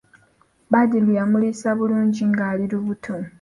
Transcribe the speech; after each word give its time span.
Badru 0.71 1.11
yamuliisa 1.19 1.69
bulungi 1.77 2.23
ng'ali 2.31 2.65
lubuto. 2.71 3.15